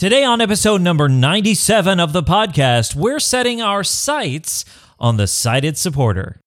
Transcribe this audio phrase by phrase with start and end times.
[0.00, 4.64] Today, on episode number 97 of the podcast, we're setting our sights
[4.98, 6.40] on the sighted supporter.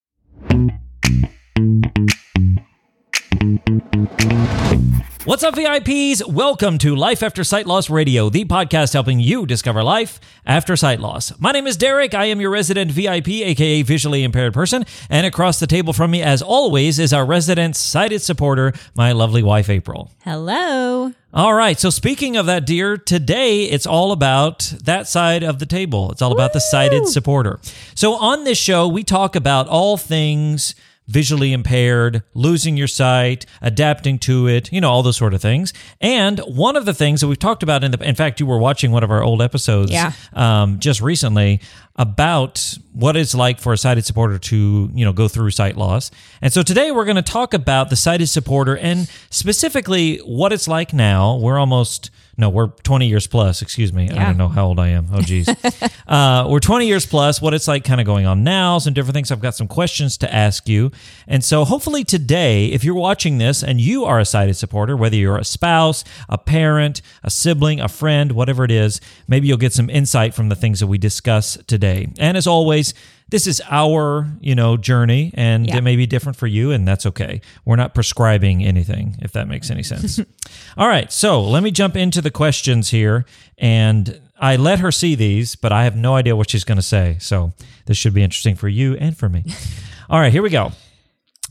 [5.26, 6.28] What's up, VIPs?
[6.28, 11.00] Welcome to Life After Sight Loss Radio, the podcast helping you discover life after sight
[11.00, 11.32] loss.
[11.40, 12.14] My name is Derek.
[12.14, 14.84] I am your resident VIP, aka visually impaired person.
[15.10, 19.42] And across the table from me, as always, is our resident sighted supporter, my lovely
[19.42, 20.12] wife, April.
[20.26, 21.14] Hello.
[21.34, 21.80] All right.
[21.80, 26.12] So, speaking of that, dear, today it's all about that side of the table.
[26.12, 27.62] It's all about the sighted supporter.
[27.96, 30.76] So, on this show, we talk about all things
[31.08, 35.74] visually impaired, losing your sight, adapting to it, you know, all those sort of things.
[36.00, 38.58] And one of the things that we've talked about in the, in fact, you were
[38.58, 40.14] watching one of our old episodes Yeah.
[40.34, 41.60] um, just recently
[41.98, 46.10] about what it's like for a sighted supporter to, you know, go through sight loss.
[46.42, 50.68] And so today we're going to talk about the sighted supporter and specifically what it's
[50.68, 51.36] like now.
[51.38, 54.10] We're almost, no, we're 20 years plus, excuse me.
[54.10, 55.08] I don't know how old I am.
[55.14, 55.48] Oh, geez.
[56.08, 59.14] uh, we're 20 years plus, what it's like kind of going on now, some different
[59.14, 59.32] things.
[59.32, 60.92] I've got some questions to ask you.
[61.28, 65.16] And so hopefully today, if you're watching this and you are a sighted supporter, whether
[65.16, 69.74] you're a spouse, a parent, a sibling, a friend, whatever it is, maybe you'll get
[69.74, 72.12] some insight from the things that we discuss today.
[72.18, 72.96] And as always,
[73.30, 75.78] this is our, you know, journey and Yeah.
[75.78, 77.42] it may be different for you and that's okay.
[77.66, 80.20] We're not prescribing anything if that makes any sense.
[80.78, 83.26] All right, so let me jump into the questions here
[83.58, 86.82] and I let her see these, but I have no idea what she's going to
[86.82, 87.18] say.
[87.20, 87.54] So
[87.86, 89.46] this should be interesting for you and for me.
[90.10, 90.74] All right, here we go.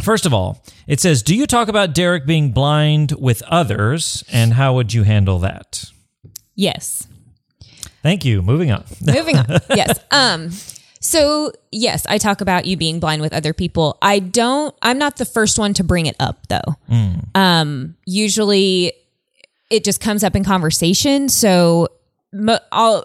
[0.02, 4.54] First of all, it says, "Do you talk about Derek being blind with others and
[4.54, 5.84] how would you handle that?"
[6.54, 7.06] Yes.
[8.02, 8.42] Thank you.
[8.42, 8.84] Moving on.
[9.00, 9.46] Moving on.
[9.74, 9.98] yes.
[10.10, 10.50] Um
[11.02, 13.98] so yes, I talk about you being blind with other people.
[14.00, 16.76] I don't I'm not the first one to bring it up though.
[17.34, 18.92] Um usually
[19.70, 21.88] it just comes up in conversation, so
[22.32, 23.04] mo- all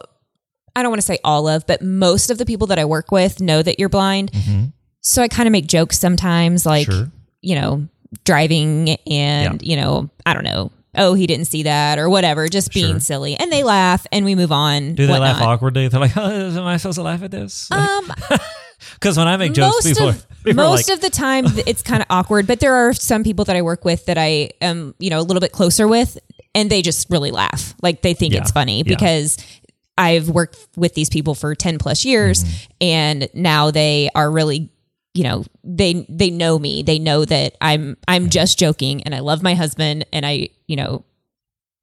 [0.75, 3.12] I don't want to say all of, but most of the people that I work
[3.12, 4.31] with know that you're blind.
[5.02, 7.09] So I kind of make jokes sometimes like Sure.
[7.41, 7.88] you know,
[8.25, 12.74] driving and, you know, I don't know, oh, he didn't see that or whatever, just
[12.74, 13.00] being Sure.
[13.00, 13.35] silly.
[13.35, 14.96] And they laugh and we move on.
[14.96, 15.88] Do they laugh awkwardly?
[15.88, 16.22] They're like, oh,
[16.58, 18.12] "Am I supposed to laugh at this?" Um,
[18.94, 21.46] Because when I make jokes, most people, of, are, people most like, of the time
[21.66, 24.52] it's kind of awkward, but there are some people that I work with that I
[24.62, 26.18] am, you know, a little bit closer with
[26.53, 27.74] and they just really laugh.
[27.81, 28.41] Like they think Yeah.
[28.41, 28.84] it's funny Yeah.
[28.84, 29.38] because
[29.97, 32.72] I've worked with these people for 10 plus years Mm-hmm.
[32.81, 34.69] and now they are really
[35.17, 39.19] you know they they know me they know that i'm i'm just joking and i
[39.19, 41.03] love my husband and i you know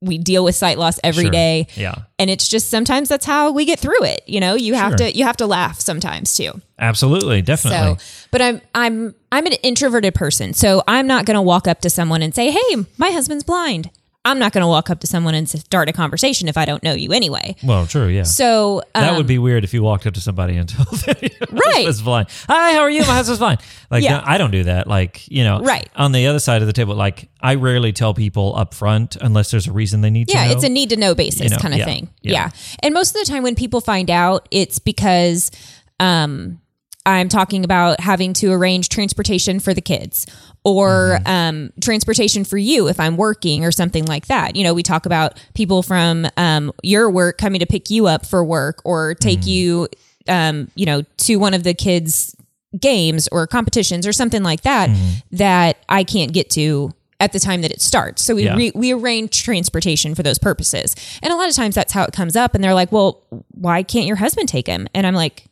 [0.00, 1.30] we deal with sight loss every Sure.
[1.32, 4.74] day yeah, and it's just sometimes that's how we get through it you know you
[4.74, 5.08] have Sure.
[5.08, 7.96] to you have to laugh sometimes too absolutely, definitely.
[7.98, 11.80] so, but I'm I'm I'm an introverted person, so I'm not going to walk up
[11.82, 13.90] to someone and say, "Hey, my husband's blind."
[14.26, 16.82] I'm not going to walk up to someone and start a conversation if I don't
[16.82, 17.56] know you anyway.
[17.62, 18.22] well, true, yeah.
[18.22, 21.16] So that um, would be weird if you walked up to somebody and told them
[21.50, 21.74] Right.
[21.84, 22.28] husband's blind.
[22.48, 23.00] Hi, how are you?
[23.00, 23.58] My husband's fine.
[23.90, 24.16] Like, Yeah.
[24.18, 24.86] no, I don't do that.
[24.86, 25.88] Like, you know, Right.
[25.94, 29.50] on the other side of the table, like, I rarely tell people up front unless
[29.50, 30.54] there's a reason they need yeah, to know.
[30.56, 32.08] it's a need to know basis You know, kind of yeah, thing.
[32.22, 32.32] yeah.
[32.32, 32.50] Yeah.
[32.82, 35.50] and most of the time when people find out, it's because
[36.00, 36.60] um,
[37.06, 40.26] I'm talking about having to arrange transportation for the kids
[40.64, 41.26] or Mm-hmm.
[41.26, 44.56] um, transportation for you if I'm working or something like that.
[44.56, 48.24] You know, we talk about people from um, your work coming to pick you up
[48.26, 49.48] for work or take Mm-hmm.
[49.48, 49.88] you,
[50.28, 52.34] um, you know, to one of the kids'
[52.80, 55.36] games or competitions or something like that Mm-hmm.
[55.36, 58.22] that I can't get to at the time that it starts.
[58.22, 58.56] So we Yeah.
[58.56, 60.96] re- we arrange transportation for those purposes.
[61.22, 63.82] And a lot of times that's how it comes up and they're like, "Well, why
[63.82, 65.44] can't your husband take him?" And I'm like,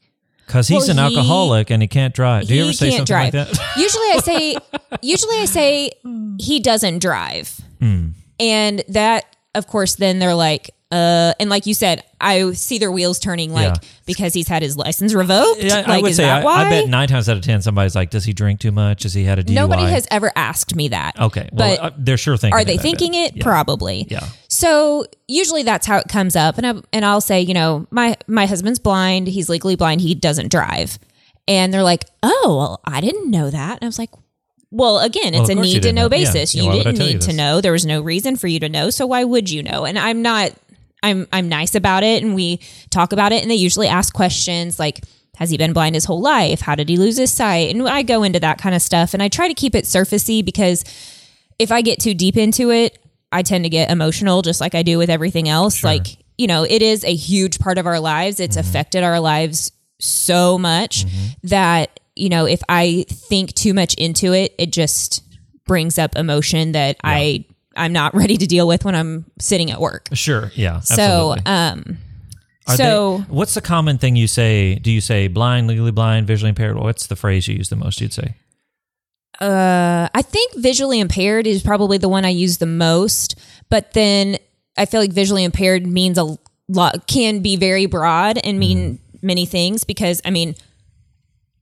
[0.47, 2.47] Because he's Well, an he- alcoholic and he can't drive.
[2.47, 3.33] Do you ever say something drive.
[3.35, 3.59] like that?
[3.77, 4.57] usually I say
[5.01, 5.91] usually I say
[6.39, 7.59] he doesn't drive.
[7.81, 8.09] Hmm.
[8.39, 12.93] And that of course then they're like uh and like you said, I see their
[12.93, 13.89] wheels turning like Yeah.
[14.05, 15.63] because he's had his license revoked.
[15.63, 16.67] Yeah, like, I would say that I?
[16.67, 19.05] I bet nine times out of ten somebody's like, "Does he drink too much?
[19.05, 21.19] Has he had a DUI?" Nobody has ever asked me that.
[21.19, 22.59] Okay, well, but uh, they're sure thinking.
[22.61, 23.37] are they it, thinking it?
[23.37, 23.43] Yeah.
[23.43, 24.07] Probably.
[24.11, 24.29] Yeah.
[24.63, 28.17] So usually that's how it comes up, and I and I'll say, you know, my
[28.29, 29.27] my husband's blind.
[29.27, 30.01] He's legally blind.
[30.01, 31.01] He doesn't drive,
[31.49, 33.79] and they're like, oh, well, I didn't know that.
[33.79, 34.11] And I was like.
[34.75, 36.17] Well, again, it's of a need to know know.
[36.17, 36.33] Yeah.
[36.33, 36.55] basis.
[36.55, 37.61] Yeah, You didn't tell you need to know.
[37.61, 38.89] There was no reason for you to know.
[38.89, 39.85] So why would you know?
[39.85, 40.53] And I'm not.
[41.03, 43.43] I'm I'm nice about it, and we talk about it.
[43.43, 45.05] And they usually ask questions like,
[45.37, 46.63] "Has he been blind his whole life?
[46.63, 49.23] How did he lose his sight?" And I go into that kind of stuff, and
[49.23, 50.85] I try to keep it surfacey because
[51.59, 52.99] if I get too deep into it,
[53.33, 55.83] I tend to get emotional, just like I do with everything else.
[55.83, 58.41] Like, you know, it is a huge part of our lives.
[58.41, 61.07] It's affected our lives so much
[61.45, 65.23] that, you know, if I think too much into it, it just
[65.65, 67.47] brings up emotion that I
[67.77, 70.09] I'm not ready to deal with when I'm sitting at work.
[70.13, 70.51] Sure.
[70.55, 70.81] Yeah.
[70.81, 71.99] So, um,
[72.67, 74.77] Are so they, what's the common thing you say?
[74.77, 76.77] Do you say blind, legally blind, visually impaired?
[76.77, 78.01] What's the phrase you use the most?
[78.01, 78.35] You'd say.
[79.41, 83.39] Uh, I think visually impaired is probably the one I use the most,
[83.69, 84.37] but then
[84.77, 86.37] I feel like visually impaired means a
[86.69, 90.55] lot, can be very broad and mean many things because I mean,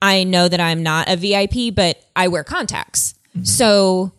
[0.03, 3.15] I know that I'm not a VIP, but I wear contacts.
[3.43, 4.13] So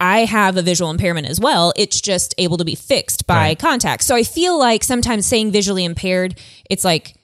[0.00, 1.72] I have a visual impairment as well.
[1.76, 3.58] It's just able to be fixed by Right.
[3.58, 4.06] contacts.
[4.06, 6.38] So I feel like sometimes saying visually impaired,
[6.70, 7.14] it's like,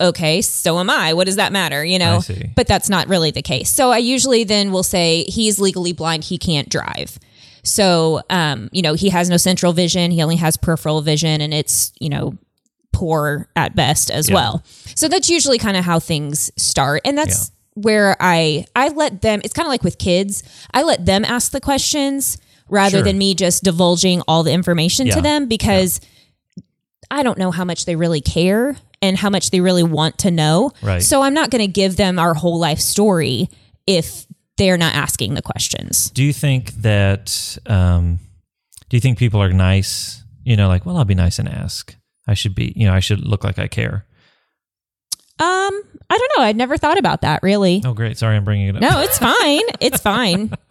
[0.00, 1.12] okay, so am I.
[1.12, 1.84] What does that matter?
[1.84, 2.20] You know?
[2.56, 3.70] But that's not really the case.
[3.70, 7.18] So I usually then will say he's legally blind, he can't drive.
[7.64, 11.54] So, um, you know, he has no central vision, he only has peripheral vision, and
[11.54, 12.36] it's, you know,
[12.92, 14.34] poor at best as Yeah.
[14.34, 14.62] well.
[14.96, 17.02] So that's usually kind of how things start.
[17.04, 20.42] And that's where I I let them it's kind of like with kids.
[20.74, 22.36] I let them ask the questions
[22.68, 23.02] rather Sure.
[23.02, 25.14] than me just divulging all the information Yeah.
[25.14, 26.00] to them because
[27.10, 30.30] I don't know how much they really care and how much they really want to
[30.30, 30.70] know.
[30.80, 31.02] Right.
[31.02, 33.50] So I'm not going to give them our whole life story
[33.86, 34.26] if
[34.56, 36.10] they're not asking the questions.
[36.10, 37.58] Do you think that?
[37.66, 38.20] Um,
[38.88, 40.22] do you think people are nice?
[40.44, 41.94] You know, like, well, I'll be nice and ask.
[42.26, 42.72] I should be.
[42.76, 44.06] You know, I should look like I care.
[45.38, 46.44] Um, I don't know.
[46.44, 47.82] I'd never thought about that really.
[47.84, 48.16] Oh, great.
[48.18, 48.82] Sorry, I'm bringing it up.
[48.82, 49.62] No, it's fine.
[49.80, 50.52] It's fine.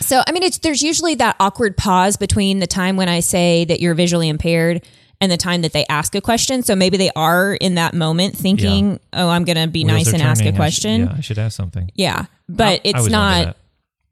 [0.00, 3.64] So, I mean, it's there's usually that awkward pause between the time when I say
[3.64, 4.84] that you're visually impaired
[5.20, 6.62] and the time that they ask a question.
[6.62, 10.12] So maybe they are in that moment thinking, "Oh, I'm going to be Wheels nice
[10.12, 10.60] and ask a turning.
[10.60, 11.90] I should- question." yeah, I should ask something.
[11.94, 13.56] Yeah, but I- I it's wonder not.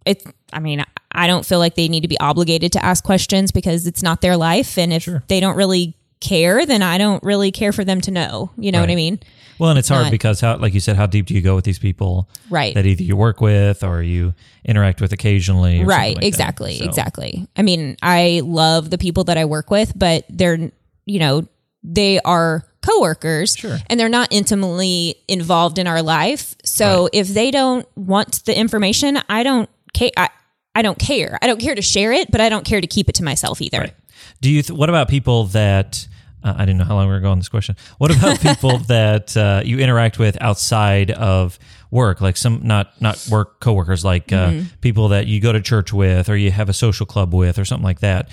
[0.05, 0.25] It's.
[0.53, 3.87] I mean, I don't feel like they need to be obligated to ask questions because
[3.87, 5.23] it's not their life, and if Sure.
[5.29, 8.51] they don't really care, then I don't really care for them to know.
[8.59, 9.19] You know what I mean?
[9.59, 11.55] Well, and it's, hard not- because how, like you said, how deep do you go
[11.55, 12.75] with these people Right.
[12.75, 15.81] that either you work with or you interact with occasionally?
[15.83, 19.71] or right like exactly So, exactly i mean i love the people that i work
[19.71, 20.71] with but they're
[21.07, 21.47] you know
[21.83, 23.79] they are coworkers Sure.
[23.89, 27.11] and they're not intimately involved in our life so Right.
[27.15, 30.29] if they don't want the information i don't care I,
[30.75, 33.09] I don't care i don't care to share it but i don't care to keep
[33.09, 33.95] it to myself either Right.
[34.41, 34.63] Do you?
[34.63, 36.07] Th- what about people that?
[36.43, 37.77] Uh, I didn't know how long we were going on this question.
[37.99, 41.59] What about people that uh, you interact with outside of
[41.91, 44.67] work, like some not not work coworkers, like uh, Mm-hmm.
[44.81, 47.65] people that you go to church with or you have a social club with or
[47.65, 48.29] something like that?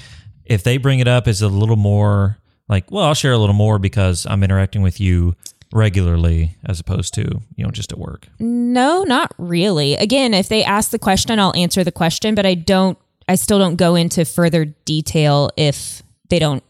[0.46, 2.38] If they bring it up, is it a little more
[2.70, 5.36] like, well, I'll share a little more because I'm interacting with you
[5.72, 8.28] regularly, as opposed to you know just at work.
[8.40, 12.54] no not really again if they ask the question i'll answer the question but i
[12.54, 12.96] don't
[13.28, 16.64] i still don't go into further detail if they don't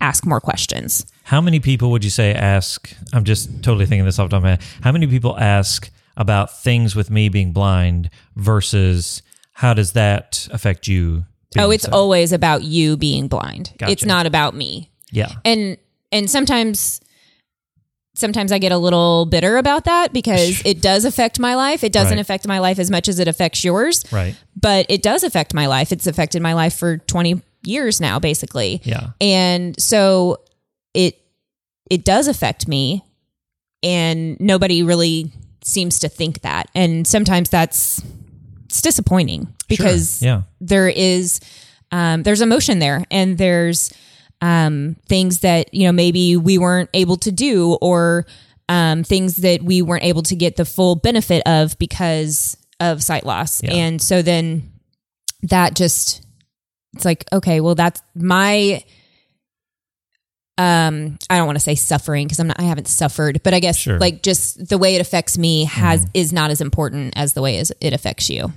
[0.00, 2.94] ask more questions How many people would you say ask?
[3.12, 4.62] I'm just totally thinking this off the top of my head.
[4.82, 9.20] How many people ask about things with me being blind versus
[9.52, 11.24] how does that affect you?
[11.58, 13.72] Oh, it's so- always about you being blind.
[13.78, 13.92] Gotcha.
[13.92, 14.90] It's not about me.
[15.10, 15.76] Yeah, And
[16.12, 17.00] and sometimes
[18.14, 21.84] sometimes I get a little bitter about that because it does affect my life.
[21.84, 22.20] It doesn't Right.
[22.20, 24.34] affect my life as much as it affects yours, right.
[24.60, 25.92] but it does affect my life.
[25.92, 28.80] It's affected my life for 20 years now basically.
[28.84, 30.38] Yeah, And so
[30.94, 31.20] it
[31.90, 33.04] it does affect me
[33.82, 35.32] and nobody really
[35.62, 36.68] seems to think that.
[36.74, 38.02] And sometimes that's
[38.66, 41.40] it's disappointing because yeah, there is
[41.92, 43.92] um, there's emotion there and there's
[44.40, 48.26] um, things that you know maybe we weren't able to do or
[48.68, 53.24] um, things that we weren't able to get the full benefit of because of sight
[53.26, 53.72] loss Yeah.
[53.74, 54.70] and so then
[55.42, 56.24] that just
[56.94, 58.82] it's like okay well that's my
[60.58, 63.60] um i don't want to say suffering because i'm not i haven't suffered but i
[63.60, 63.98] guess Sure.
[63.98, 67.58] like just the way it affects me has is not as important as the way
[67.58, 68.52] as it affects you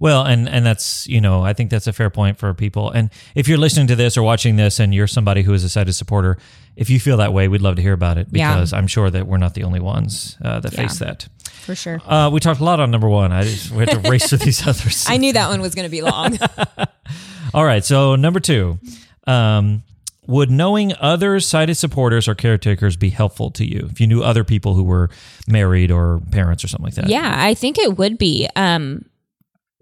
[0.00, 2.90] Well, and and that's you know I think that's a fair point for people.
[2.90, 5.68] And if you're listening to this or watching this, and you're somebody who is a
[5.68, 6.36] sighted supporter,
[6.76, 8.54] if you feel that way, we'd love to hear about it Yeah.
[8.54, 10.80] because I'm sure that we're not the only ones uh, that Yeah.
[10.82, 11.28] face that.
[11.64, 13.32] for sure Uh, we talked a lot on number one.
[13.32, 15.06] I just we had to race through these others.
[15.08, 16.36] I knew that one was going to be long.
[17.54, 17.84] All right.
[17.84, 18.78] So number two,
[19.26, 19.82] um,
[20.26, 24.42] would knowing other sighted supporters or caretakers be helpful to you if you knew other
[24.42, 25.10] people who were
[25.46, 27.08] married or parents or something like that?
[27.08, 28.48] yeah, I think it would be.
[28.56, 29.04] Um,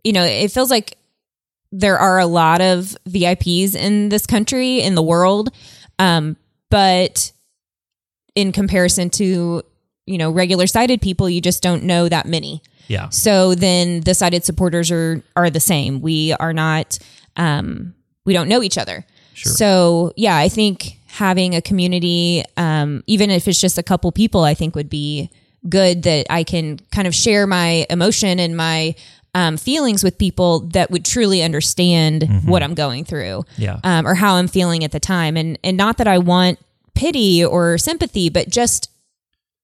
[0.05, 0.97] you know, it feels like
[1.71, 5.51] there are a lot of VIPs in this country, in the world,
[5.99, 6.37] um,
[6.71, 7.33] but
[8.35, 9.63] in comparison to
[10.07, 12.63] you know regular sighted people, you just don't know that many.
[12.89, 13.09] Yeah.
[13.11, 16.01] So then the sighted supporters are are the same.
[16.01, 16.99] We are not
[17.37, 17.95] um
[18.25, 19.07] we don't know each other.
[19.35, 19.53] Sure.
[19.53, 24.45] So yeah, I think having a community, um, even if it's just a couple people,
[24.45, 25.31] I think would be
[25.69, 28.95] good that I can kind of share my emotion and my
[29.35, 32.51] um, feelings with people that would truly understand Mm-hmm.
[32.51, 33.81] what I'm going through, Yeah.
[33.85, 36.59] um, or how I'm feeling at the time, and and not that I want
[36.95, 38.91] pity or sympathy, but just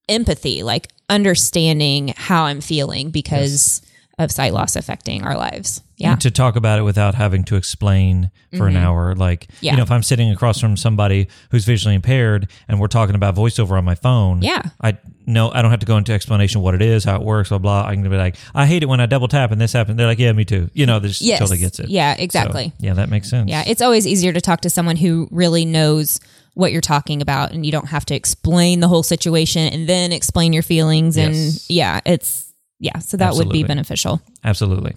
[0.08, 3.82] empathy, like understanding how I'm feeling because
[4.18, 5.82] of sight loss affecting our lives.
[5.96, 8.84] Yeah, to talk about it without having to explain for an mm-hmm.
[8.84, 9.14] hour.
[9.16, 9.72] Like, Yeah.
[9.72, 13.34] you know, if I'm sitting across from somebody who's visually impaired and we're talking about
[13.34, 14.62] voiceover on my phone, Yeah.
[14.80, 14.96] I
[15.26, 17.58] no, I don't have to go into explanation what it is, how it works, blah
[17.58, 17.84] blah.
[17.84, 19.96] I can be like, I hate it when I double tap and this happens.
[19.96, 20.70] They're like, yeah, me too.
[20.72, 21.40] You know, they just Yes.
[21.40, 21.88] totally gets it.
[21.88, 22.72] Yeah, So, exactly.
[22.78, 23.50] yeah, that makes sense.
[23.50, 26.20] Yeah, it's always easier to talk to someone who really knows
[26.54, 30.12] what you're talking about and you don't have to explain the whole situation and then
[30.12, 31.70] explain your feelings and Yes.
[31.70, 32.47] yeah, it's
[32.80, 34.20] yeah, so that would be beneficial.
[34.44, 34.94] Absolutely.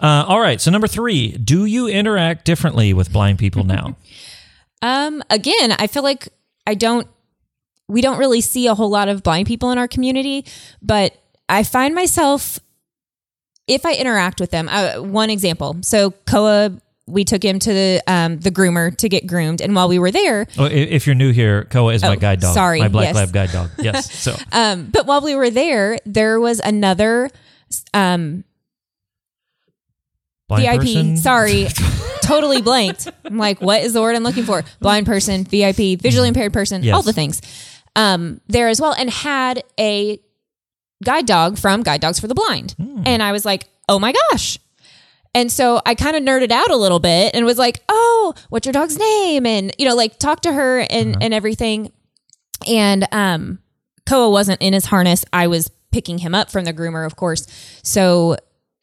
[0.00, 0.60] Uh, all right.
[0.60, 3.96] So number three, do you interact differently with blind people now?
[4.84, 6.28] Um again, I feel like
[6.66, 7.06] I don't
[7.88, 10.44] we don't really see a whole lot of blind people in our community,
[10.82, 11.16] but
[11.48, 12.58] I find myself
[13.68, 15.76] if I interact with them, uh, one example.
[15.82, 19.88] So Koa we took him to the um, the groomer to get groomed, and while
[19.88, 22.54] we were there, Oh, if you're new here, Koa is my Oh, guide dog.
[22.54, 23.14] sorry, my black yes.
[23.16, 23.70] lab guide dog.
[23.78, 24.10] Yes.
[24.22, 27.28] So Um, but while we were there, there was another
[27.92, 28.44] um,
[30.48, 30.80] blind VIP.
[30.80, 31.16] person.
[31.16, 31.66] Sorry,
[32.22, 33.08] totally blanked.
[33.24, 34.62] I'm like, what is the word I'm looking for?
[34.80, 36.94] Blind person, VIP, visually impaired person, Yes.
[36.94, 37.40] all the things.
[37.96, 40.18] Um, there as well, and had a
[41.04, 43.02] guide dog from Guide Dogs for the Blind, Hmm.
[43.04, 44.58] and I was like, oh my gosh.
[45.34, 48.66] And so I kind of nerded out a little bit and was like, "Oh, what's
[48.66, 51.18] your dog's name?" And you know, like talk to her and Uh-huh.
[51.22, 51.90] and everything.
[52.66, 53.58] And um,
[54.06, 55.24] Koa wasn't in his harness.
[55.32, 57.46] I was picking him up from the groomer, of course.
[57.82, 58.36] So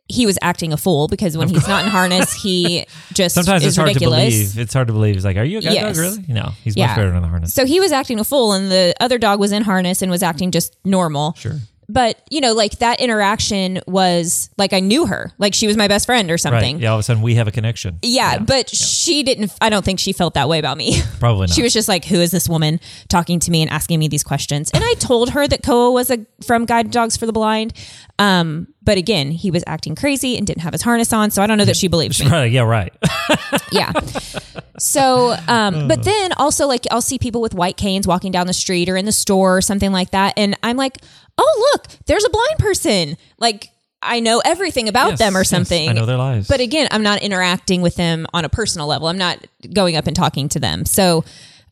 [0.08, 3.70] he was acting a fool because when he's not in harness, he just Sometimes is
[3.70, 4.58] it's hard to believe.
[4.58, 5.14] It's hard to believe.
[5.16, 5.96] He's like, are you a guide Yes.
[5.96, 6.26] dog really?
[6.28, 6.88] No, he's Yeah.
[6.88, 7.54] much better than the harness.
[7.54, 10.24] So he was acting a fool, and the other dog was in harness and was
[10.24, 11.36] acting just normal.
[11.38, 11.58] Sure.
[11.90, 15.88] But you know, like that interaction was like I knew her, like she was my
[15.88, 16.76] best friend or something.
[16.76, 16.84] Right.
[16.84, 16.90] Yeah.
[16.90, 17.98] All of a sudden, we have a connection.
[18.04, 19.52] Yeah, but she didn't.
[19.60, 21.02] I don't think she felt that way about me.
[21.20, 21.50] Probably not.
[21.50, 24.24] She was just like, "Who is this woman talking to me and asking me these
[24.24, 27.74] questions?" And I told her that Koa was a from Guide Dogs for the Blind.
[28.20, 31.48] Um, but again, he was acting crazy and didn't have his harness on, so I
[31.48, 32.30] don't know that she believed me.
[32.30, 32.52] Right.
[32.52, 32.62] Yeah.
[32.62, 32.94] Right.
[33.72, 33.92] Yeah.
[34.80, 38.54] So, um, but then also like I'll see people with white canes walking down the
[38.54, 40.98] street or in the store or something like that, and I'm like,
[41.40, 43.70] "Oh, look, there's a blind person." Like
[44.02, 45.90] I know everything about Yes, them or yes, something.
[45.90, 46.48] I know their lives.
[46.48, 49.08] But again, I'm not interacting with them on a personal level.
[49.08, 49.38] I'm not
[49.74, 50.86] going up and talking to them.
[50.86, 51.24] So,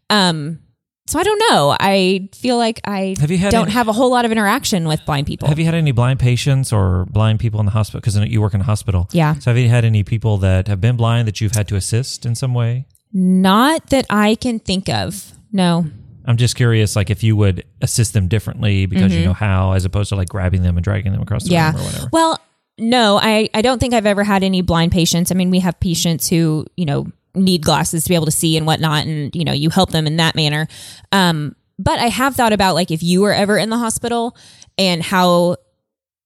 [0.10, 0.60] um,
[1.08, 1.74] so I don't know.
[1.80, 4.90] I feel like I Have you had don't any- have a whole lot of interaction
[4.90, 5.48] with blind people.
[5.48, 8.02] have you had any blind patients or blind people in the hospital?
[8.02, 9.08] Because you work in a hospital.
[9.14, 9.36] Yeah.
[9.40, 12.26] So have you had any people that have been blind that you've had to assist
[12.26, 12.88] in some way?
[13.14, 15.32] not that I can think of.
[15.54, 15.86] No.
[16.28, 19.22] I'm just curious, like if you would assist them differently because Mm-hmm.
[19.22, 21.72] you know how, as opposed to like grabbing them and dragging them across the Yeah.
[21.72, 22.10] room or whatever.
[22.12, 22.40] Well,
[22.78, 25.32] no, I, I don't think I've ever had any blind patients.
[25.32, 28.58] I mean, we have patients who, you know, need glasses to be able to see
[28.58, 30.68] and whatnot, and, you know, you help them in that manner.
[31.12, 34.36] Um, but I have thought about like if you were ever in the hospital
[34.78, 35.58] and how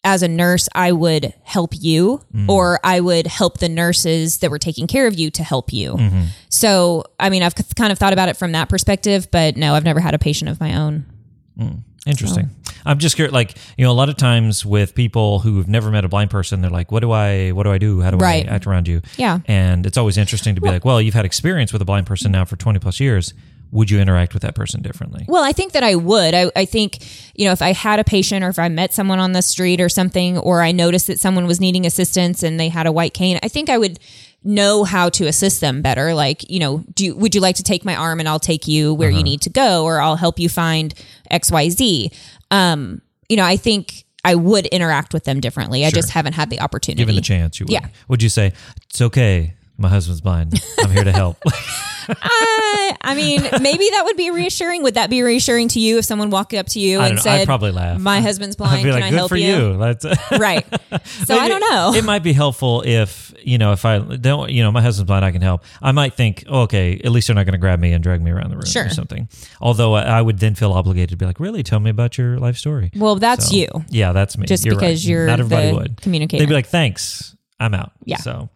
[0.04, 2.50] as a nurse I would help you mm-hmm.
[2.50, 5.94] or I would help the nurses that were taking care of you to help you.
[5.94, 6.24] Mm-hmm.
[6.50, 9.84] So, I mean, I've kind of thought about it from that perspective, but no, I've
[9.84, 11.06] never had a patient of my own.
[11.58, 12.50] Mm, interesting.
[12.86, 16.04] I'm just curious, like you know, a lot of times with people who've never met
[16.04, 17.52] a blind person, they're like, "What do I?
[17.52, 18.02] What do I do?
[18.02, 18.48] How do Right.
[18.48, 19.40] I act around you?" Yeah.
[19.46, 22.28] And it's always interesting to be like, "Well, you've had experience with a blind person
[22.28, 22.40] mm-hmm.
[22.40, 23.34] now for 20 plus years.
[23.72, 26.34] Would you interact with that person differently?" Well, I think that I would.
[26.34, 27.00] I, I think,
[27.36, 29.80] you know, if I had a patient or if I met someone on the street
[29.82, 33.14] or something, or I noticed that someone was needing assistance and they had a white
[33.14, 34.00] cane, I think I would
[34.44, 36.14] know how to assist them better.
[36.16, 38.68] Like, you know, do you, would you like to take my arm and I'll take
[38.68, 39.18] you where Uh-huh.
[39.20, 40.94] you need to go, or I'll help you find
[41.30, 42.12] X, Y, Z.
[42.50, 45.86] Um, you know, I think I would interact with them differently.
[45.86, 47.02] I just haven't had the opportunity.
[47.04, 47.72] Given the chance, you would.
[47.72, 47.88] Yeah.
[48.08, 48.52] Would you say
[48.90, 49.54] it's okay?
[49.78, 50.60] My husband's blind.
[50.80, 51.38] I'm here to help.
[52.22, 54.84] I, I mean, maybe that would be reassuring.
[54.84, 57.20] Would that be reassuring to you if someone walked up to you I and know.
[57.20, 58.00] I'd said, probably laugh.
[58.00, 58.80] "My husband's blind.
[58.80, 60.06] I'd be Can like, I "Good help for you." That's
[60.40, 60.66] right.
[61.26, 61.94] So I don't know.
[61.96, 65.26] It might be helpful if you know if I don't you know my husband's blind
[65.26, 65.64] I can help.
[65.82, 68.22] I might think oh, okay at least they're not going to grab me and drag
[68.22, 68.86] me around the room Sure.
[68.86, 69.28] or something.
[69.60, 72.38] Although I, I would then feel obligated to be like really tell me about your
[72.38, 72.92] life story.
[72.96, 73.68] well, that's So, you.
[73.90, 74.46] Yeah, that's me.
[74.46, 75.10] Just You're because right.
[75.10, 76.42] you're not everybody would communicator.
[76.44, 77.92] They'd be like thanks I'm out.
[78.06, 78.18] Yeah.
[78.18, 78.50] So.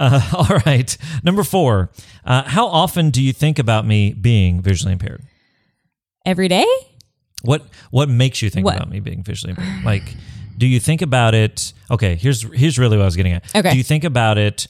[0.00, 0.96] Uh, all right.
[1.22, 1.90] Number four.
[2.24, 5.22] Uh, how often do you think about me being visually impaired?
[6.26, 6.66] Every day?
[7.42, 8.76] What What makes you think What?
[8.76, 9.84] about me being visually impaired?
[9.84, 10.14] Like,
[10.58, 11.72] do you think about it?
[11.90, 13.54] Okay, here's here's really what I was getting at.
[13.54, 13.70] Okay.
[13.70, 14.66] Do you think about it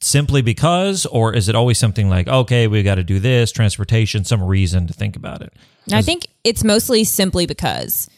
[0.00, 4.24] simply because, or is it always something like, okay, we got to do this, transportation,
[4.24, 5.52] some reason to think about it?
[5.92, 8.08] I think it's mostly simply because.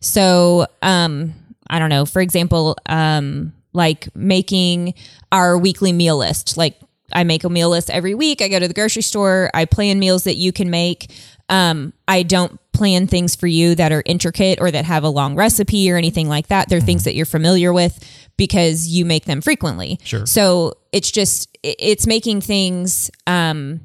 [0.00, 1.34] So, um,
[1.70, 2.04] I don't know.
[2.06, 4.92] For example, um, like making
[5.32, 6.58] our weekly meal list.
[6.58, 6.78] Like
[7.12, 8.42] I make a meal list every week.
[8.42, 9.50] I go to the grocery store.
[9.54, 11.10] I plan meals that you can make.
[11.48, 15.34] Um, I don't plan things for you that are intricate or that have a long
[15.34, 16.68] recipe or anything like that.
[16.68, 17.98] They're things that you're familiar with
[18.36, 19.98] because you make them frequently.
[20.04, 20.26] Sure.
[20.26, 23.80] So it's just it's making things um,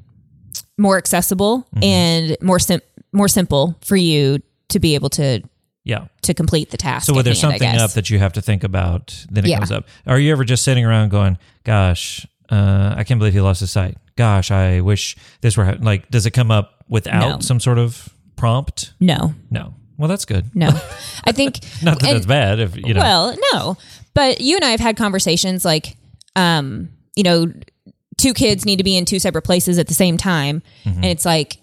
[0.76, 2.82] more accessible and more sim-
[3.12, 5.42] more simple for you to be able to
[5.84, 6.06] Yeah.
[6.22, 7.06] to complete the task.
[7.06, 9.58] So when there's hand, something up that you have to think about, then it Yeah.
[9.58, 9.84] comes up.
[10.06, 13.70] Are you ever just sitting around going, "Gosh, uh, I can't believe he lost his
[13.70, 13.96] sight.
[14.16, 17.40] Gosh, I wish this were hap-" like." Does it come up without No.
[17.40, 18.92] some sort of prompt?
[19.00, 19.74] no, No.
[19.96, 20.50] Well, that's good.
[20.54, 20.68] no.
[21.24, 22.58] I think Not that and- that's bad.
[22.60, 23.76] If you know, Well, no.
[24.14, 25.96] But you and I have had conversations like,
[26.34, 27.52] um, you know,
[28.16, 30.62] two kids need to be in two separate places at the same time.
[30.84, 30.96] Mm-hmm.
[30.96, 31.58] And it's like,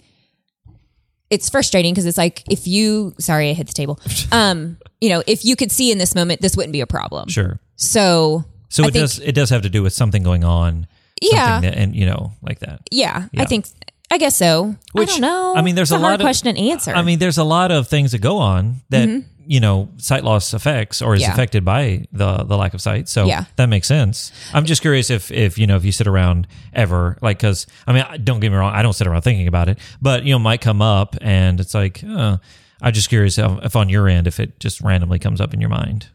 [1.31, 3.99] it's frustrating because it's like, if you, sorry, I hit the table.
[4.31, 7.27] Um, you know, if you could see in this moment, this wouldn't be a problem.
[7.29, 7.59] sure.
[7.75, 9.19] So, So I it think- does.
[9.19, 10.85] It does have to do with something going on.
[11.21, 11.55] Yeah.
[11.55, 12.81] something that, and you know, like that.
[12.91, 13.41] yeah, Yeah.
[13.41, 13.65] I think,
[14.11, 14.75] I guess so.
[14.93, 15.53] Which, I don't know.
[15.55, 16.91] I mean, there's It's a hard lot of- question and answer.
[16.93, 19.07] I mean, there's a lot of things that go on that
[19.51, 21.21] you know sight loss affects or is.
[21.21, 21.33] Yeah.
[21.33, 23.09] affected by the the lack of sight.
[23.09, 23.43] So Yeah.
[23.57, 24.31] that makes sense.
[24.53, 27.91] I'm just curious if if you know if you sit around ever like because I
[27.91, 30.39] mean don't get me wrong I don't sit around thinking about it, but you know
[30.39, 32.37] might come up and it's like uh,
[32.81, 35.59] I'm just curious if, if on your end if it just randomly comes up in
[35.59, 36.07] your mind.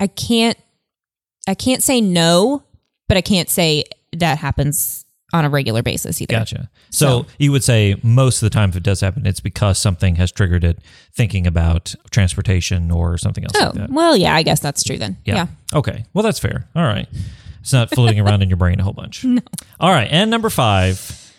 [0.00, 0.58] I can't,
[1.46, 2.64] I can't say no,
[3.06, 3.84] but I can't say
[4.16, 4.99] that happens
[5.32, 6.34] on a regular basis either.
[6.34, 6.68] Gotcha.
[6.90, 10.16] So, you would say most of the time if it does happen, it's because something
[10.16, 10.78] has triggered it,
[11.12, 13.90] thinking about transportation or something else Oh, like that.
[13.90, 15.16] well, yeah, I guess that's true then.
[15.24, 15.46] Yeah.
[15.74, 16.04] Okay.
[16.14, 16.66] Well, that's fair.
[16.74, 17.08] All right.
[17.60, 19.24] It's not floating around in your brain a whole bunch.
[19.24, 19.40] No.
[19.78, 20.08] All right.
[20.10, 21.32] And number five,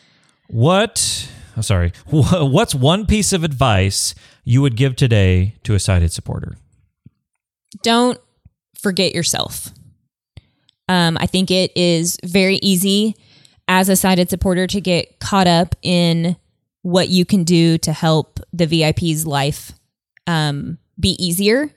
[0.48, 1.30] what?
[1.58, 1.92] I'm sorry.
[2.10, 6.56] What's one piece of advice you would give today to a sighted supporter?
[7.84, 8.18] Don't
[8.80, 9.70] forget yourself.
[10.90, 13.16] Um, I think it is very easy
[13.72, 16.36] as a sighted supporter to get caught up in
[16.82, 19.72] what you can do to help the VIP's life
[20.28, 21.70] um, be easier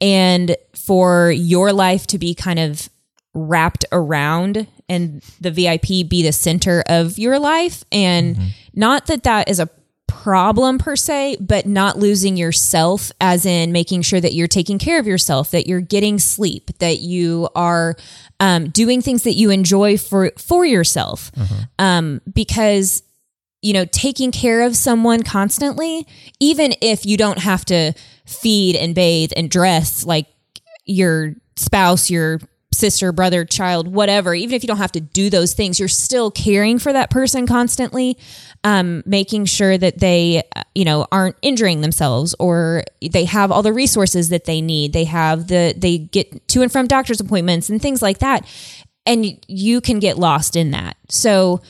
[0.00, 2.88] and for your life to be kind of
[3.34, 7.84] wrapped around and the VIP be the center of your life.
[7.92, 8.36] And
[8.74, 9.70] not that that is a
[10.22, 14.98] problem per se, but not losing yourself, as in making sure that you're taking care
[14.98, 17.96] of yourself, that you're getting sleep, that you are
[18.40, 21.30] um, doing things that you enjoy for for yourself,
[21.78, 23.02] um, because
[23.62, 26.06] you know taking care of someone constantly,
[26.40, 27.92] even if you don't have to
[28.26, 30.26] feed and bathe and dress like
[30.84, 32.40] your spouse, your
[32.78, 36.30] sister, brother, child, whatever, even if you don't have to do those things, you're still
[36.30, 38.16] caring for that person constantly,
[38.64, 43.62] um, making sure that they, uh, you know, aren't injuring themselves or they have all
[43.62, 44.92] the resources that they need.
[44.92, 48.46] They have the, they get to and from doctor's appointments and things like that.
[49.04, 50.96] And you can get lost in that.
[51.08, 51.60] So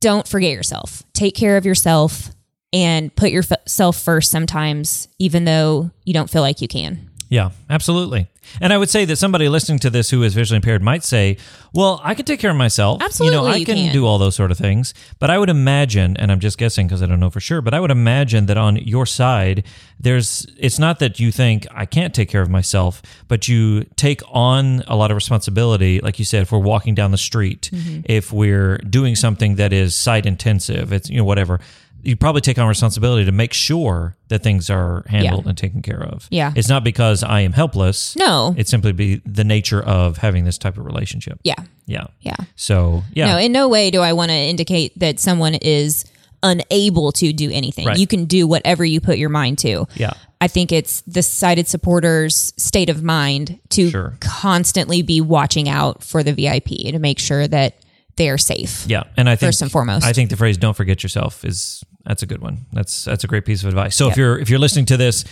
[0.00, 1.02] don't forget yourself.
[1.12, 2.30] Take care of yourself
[2.72, 7.10] and put yourself first sometimes, even though you don't feel like you can.
[7.32, 8.26] Yeah, absolutely.
[8.60, 11.38] And I would say that somebody listening to this who is visually impaired might say,
[11.72, 13.00] "Well, I can take care of myself.
[13.00, 13.92] Absolutely, you know, I you can, can.
[13.92, 17.02] do all those sort of things." But I would imagine, and I'm just guessing because
[17.02, 19.64] I don't know for sure, but I would imagine that on your side,
[19.98, 24.20] there's it's not that you think I can't take care of myself, but you take
[24.30, 26.00] on a lot of responsibility.
[26.00, 28.00] Like you said, if we're walking down the street, Mm-hmm.
[28.04, 31.60] if we're doing something that is sight intensive, it's you know whatever.
[32.02, 35.48] You probably take on responsibility to make sure that things are handled Yeah.
[35.50, 36.26] and taken care of.
[36.30, 36.52] Yeah.
[36.56, 38.16] It's not because I am helpless.
[38.16, 38.54] No.
[38.58, 41.38] It's simply be the nature of having this type of relationship.
[41.44, 41.54] Yeah.
[41.86, 42.06] Yeah.
[42.20, 42.36] Yeah.
[42.56, 43.26] So yeah.
[43.32, 46.04] No, in no way do I want to indicate that someone is
[46.42, 47.86] unable to do anything.
[47.86, 47.98] Right.
[47.98, 49.86] You can do whatever you put your mind to.
[49.94, 50.12] yeah.
[50.40, 54.16] I think it's the sighted supporters' state of mind to Sure.
[54.18, 57.76] constantly be watching out for the VIP to make sure that
[58.16, 58.84] they are safe.
[58.88, 59.04] Yeah.
[59.16, 60.04] And I think First and foremost.
[60.04, 62.66] I think the phrase "don't forget yourself" is that's a good one.
[62.72, 63.96] That's that's a great piece of advice.
[63.96, 65.24] So if you're if you're listening to this,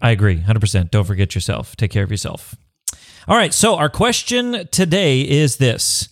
[0.00, 0.90] I agree, hundred percent.
[0.90, 1.76] Don't forget yourself.
[1.76, 2.54] Take care of yourself.
[3.28, 3.52] All right.
[3.52, 6.08] So our question today is this: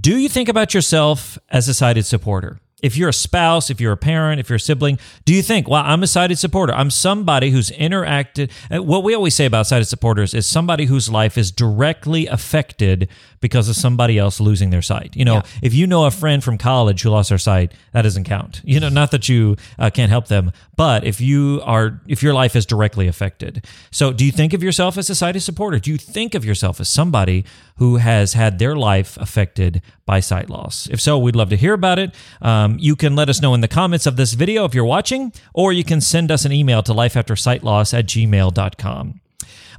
[0.00, 2.60] Do you think about yourself as a sighted supporter?
[2.82, 5.68] If you're a spouse, if you're a parent, if you're a sibling, do you think,
[5.68, 6.72] well, I'm a sighted supporter?
[6.74, 8.50] I'm somebody who's interacted.
[8.74, 13.08] uh, What we always say about sighted supporters is somebody whose life is directly affected
[13.40, 15.16] because of somebody else losing their sight.
[15.16, 18.24] You know, if you know a friend from college who lost their sight, that doesn't
[18.24, 18.60] count.
[18.64, 22.34] You know, not that you uh, can't help them, but if you are, if your
[22.34, 23.64] life is directly affected.
[23.90, 25.78] So, do you think of yourself as a sighted supporter?
[25.78, 27.44] Do you think of yourself as somebody
[27.76, 30.88] who has had their life affected by sight loss?
[30.90, 32.12] If so, we'd love to hear about it.
[32.42, 35.32] Um, you can let us know in the comments of this video if you're watching,
[35.54, 39.20] or you can send us an email to lifeaftersightloss at gmail.com.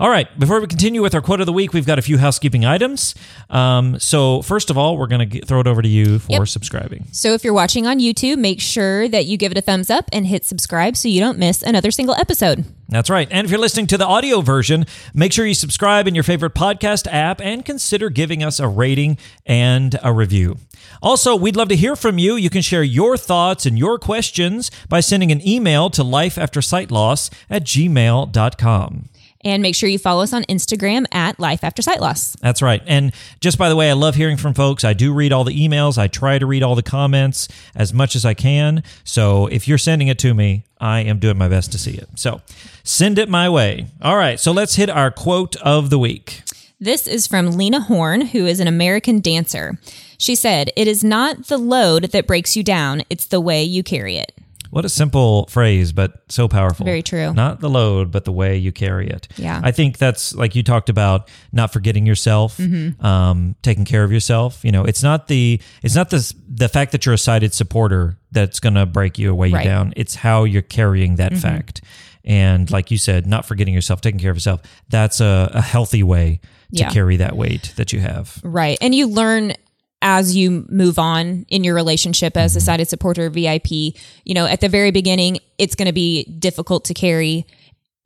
[0.02, 2.18] All right, before we continue with our quote of the week, we've got a few
[2.18, 3.14] housekeeping items.
[3.52, 6.48] Um, so, first of all, we're going to throw it over to you for Yep.
[6.48, 7.06] subscribing.
[7.12, 10.06] So if you're watching on YouTube, make sure that you give it a thumbs up
[10.12, 12.66] and hit subscribe so you don't miss another single episode.
[12.90, 13.28] That's right.
[13.30, 16.56] And if you're listening to the audio version, make sure you subscribe in your favorite
[16.56, 20.58] podcast app and consider giving us a rating and a review.
[21.04, 22.36] Also, we'd love to hear from you.
[22.38, 27.64] You can share your thoughts and your questions by sending an email to lifeaftersightloss at
[27.66, 29.10] gmail.com.
[29.44, 32.38] And make sure you follow us on Instagram at Life After Sight Loss.
[32.42, 32.82] That's right.
[32.86, 34.84] And just by the way, I love hearing from folks.
[34.84, 35.98] I do read all the emails.
[35.98, 38.84] I try to read all the comments as much as I can.
[39.04, 42.10] So if you're sending it to me, I am doing my best to see it.
[42.16, 42.42] So
[42.84, 43.88] send it my way.
[44.02, 44.40] All right.
[44.40, 46.44] So let's hit our quote of the week.
[46.80, 49.78] This is from Lena Horne, who is an American dancer.
[50.18, 53.84] She said, It is not the load that breaks you down, it's the way you
[53.84, 54.36] carry it.
[54.72, 56.86] What a simple phrase, but so powerful.
[56.86, 57.34] Very true.
[57.34, 59.28] Not the load, but the way you carry it.
[59.38, 59.60] Yeah.
[59.64, 63.06] I think that's like you talked about not forgetting yourself, Mm-hmm.
[63.06, 64.64] um, taking care of yourself.
[64.66, 68.18] You know, it's not the it's not the the fact that you're a sighted supporter
[68.32, 69.68] that's going to break you or weigh you Right.
[69.68, 69.76] Mm-hmm.
[69.90, 69.94] down.
[69.98, 71.82] It's how you're carrying that fact.
[72.24, 74.62] And like you said, not forgetting yourself, taking care of yourself.
[74.90, 76.40] That's a, a healthy way
[76.74, 76.90] to Yeah.
[76.92, 78.40] carry that weight that you have.
[78.44, 78.78] Right.
[78.80, 79.54] And you learn
[80.02, 83.72] as you move on in your relationship as a sighted supporter VIP.
[83.72, 87.46] You know, at the very beginning, it's going to be difficult to carry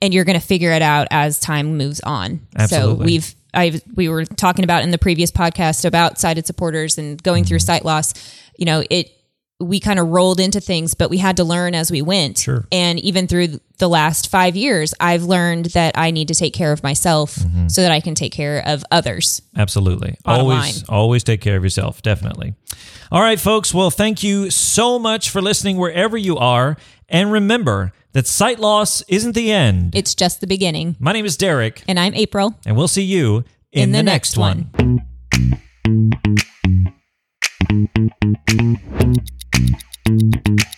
[0.02, 2.46] and you're going to figure it out as time moves on.
[2.56, 2.96] Absolutely.
[2.98, 7.22] So we've, I've, we were talking about in the previous podcast about sighted supporters and
[7.22, 7.66] going through mm-hmm.
[7.66, 8.12] sight loss.
[8.58, 9.10] You know, it,
[9.58, 12.38] we kind of rolled into things, but we had to learn as we went.
[12.38, 12.66] Sure.
[12.70, 16.72] And even through the last five years, I've learned that I need to take care
[16.72, 17.68] of myself mm-hmm.
[17.68, 19.40] so that I can take care of others.
[19.56, 20.18] Absolutely.
[20.24, 22.54] Bottom always always take care of yourself, definitely.
[23.10, 23.72] All right, folks.
[23.72, 26.76] Well, thank you so much for listening wherever you are.
[27.08, 29.94] And remember that sight loss isn't the end.
[29.94, 30.96] It's just the beginning.
[30.98, 32.58] My name is Derek, And I'm April.
[32.66, 34.70] and we'll see you in, the, next, one.
[39.56, 40.75] Thank